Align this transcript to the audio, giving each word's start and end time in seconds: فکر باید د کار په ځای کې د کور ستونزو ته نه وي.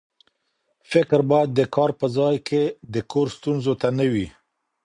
فکر 0.91 1.19
باید 1.29 1.49
د 1.53 1.59
کار 1.75 1.91
په 1.99 2.07
ځای 2.17 2.35
کې 2.47 2.61
د 2.93 2.95
کور 3.11 3.27
ستونزو 3.37 3.73
ته 3.81 3.87
نه 3.99 4.05
وي. 4.13 4.27